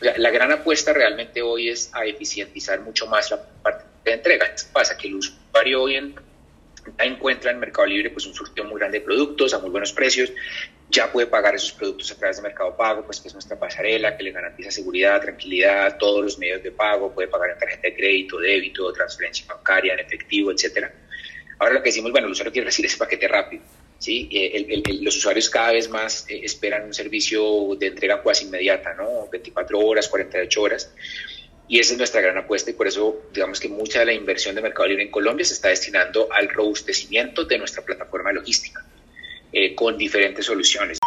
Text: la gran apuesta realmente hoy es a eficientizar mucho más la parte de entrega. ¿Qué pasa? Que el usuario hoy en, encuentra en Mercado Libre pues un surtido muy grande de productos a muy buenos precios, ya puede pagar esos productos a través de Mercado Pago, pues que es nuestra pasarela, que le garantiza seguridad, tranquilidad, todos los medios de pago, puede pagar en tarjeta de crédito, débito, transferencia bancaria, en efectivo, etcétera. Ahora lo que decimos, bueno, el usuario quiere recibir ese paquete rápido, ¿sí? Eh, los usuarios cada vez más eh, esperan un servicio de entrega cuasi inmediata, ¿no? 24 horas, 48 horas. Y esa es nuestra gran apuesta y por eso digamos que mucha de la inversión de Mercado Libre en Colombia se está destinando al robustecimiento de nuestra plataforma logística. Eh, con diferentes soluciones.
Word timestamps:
la 0.00 0.30
gran 0.30 0.52
apuesta 0.52 0.92
realmente 0.92 1.42
hoy 1.42 1.70
es 1.70 1.90
a 1.92 2.04
eficientizar 2.04 2.80
mucho 2.80 3.08
más 3.08 3.32
la 3.32 3.42
parte 3.42 3.84
de 4.04 4.12
entrega. 4.12 4.54
¿Qué 4.54 4.62
pasa? 4.72 4.96
Que 4.96 5.08
el 5.08 5.16
usuario 5.16 5.82
hoy 5.82 5.96
en, 5.96 6.14
encuentra 6.98 7.50
en 7.50 7.58
Mercado 7.58 7.86
Libre 7.86 8.10
pues 8.10 8.24
un 8.24 8.32
surtido 8.32 8.64
muy 8.68 8.78
grande 8.78 9.00
de 9.00 9.04
productos 9.04 9.52
a 9.54 9.58
muy 9.58 9.70
buenos 9.70 9.92
precios, 9.92 10.32
ya 10.88 11.10
puede 11.10 11.26
pagar 11.26 11.56
esos 11.56 11.72
productos 11.72 12.12
a 12.12 12.16
través 12.16 12.36
de 12.36 12.44
Mercado 12.44 12.76
Pago, 12.76 13.04
pues 13.04 13.20
que 13.20 13.26
es 13.26 13.34
nuestra 13.34 13.58
pasarela, 13.58 14.16
que 14.16 14.22
le 14.22 14.30
garantiza 14.30 14.70
seguridad, 14.70 15.20
tranquilidad, 15.20 15.98
todos 15.98 16.22
los 16.22 16.38
medios 16.38 16.62
de 16.62 16.70
pago, 16.70 17.12
puede 17.12 17.26
pagar 17.26 17.50
en 17.50 17.58
tarjeta 17.58 17.88
de 17.88 17.96
crédito, 17.96 18.38
débito, 18.38 18.92
transferencia 18.92 19.46
bancaria, 19.52 19.94
en 19.94 19.98
efectivo, 19.98 20.52
etcétera. 20.52 20.92
Ahora 21.58 21.74
lo 21.74 21.82
que 21.82 21.88
decimos, 21.88 22.12
bueno, 22.12 22.28
el 22.28 22.32
usuario 22.32 22.52
quiere 22.52 22.66
recibir 22.66 22.88
ese 22.88 22.98
paquete 22.98 23.26
rápido, 23.26 23.64
¿sí? 23.98 24.28
Eh, 24.32 24.82
los 25.00 25.16
usuarios 25.16 25.50
cada 25.50 25.72
vez 25.72 25.88
más 25.88 26.26
eh, 26.28 26.40
esperan 26.42 26.84
un 26.84 26.94
servicio 26.94 27.76
de 27.78 27.88
entrega 27.88 28.22
cuasi 28.22 28.46
inmediata, 28.46 28.94
¿no? 28.94 29.28
24 29.30 29.78
horas, 29.78 30.08
48 30.08 30.62
horas. 30.62 30.92
Y 31.68 31.78
esa 31.80 31.92
es 31.92 31.98
nuestra 31.98 32.20
gran 32.20 32.38
apuesta 32.38 32.70
y 32.70 32.74
por 32.74 32.86
eso 32.86 33.24
digamos 33.32 33.60
que 33.60 33.68
mucha 33.68 34.00
de 34.00 34.06
la 34.06 34.14
inversión 34.14 34.54
de 34.54 34.62
Mercado 34.62 34.88
Libre 34.88 35.04
en 35.04 35.10
Colombia 35.10 35.44
se 35.44 35.52
está 35.52 35.68
destinando 35.68 36.28
al 36.32 36.48
robustecimiento 36.48 37.44
de 37.44 37.58
nuestra 37.58 37.84
plataforma 37.84 38.32
logística. 38.32 38.84
Eh, 39.50 39.74
con 39.74 39.96
diferentes 39.96 40.44
soluciones. 40.44 40.97